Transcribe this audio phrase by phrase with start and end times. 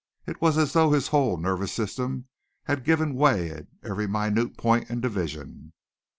[0.25, 2.25] It was as though his whole nervous system
[2.63, 5.73] had given way at every minute point and division.